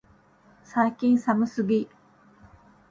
[0.63, 1.87] 最近寒すぎ、